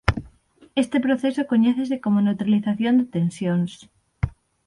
Este 0.83 0.97
proceso 1.05 1.47
coñécese 1.51 1.95
como 2.03 2.17
neutralización 2.25 2.93
de 2.99 3.05
tensións. 3.15 3.71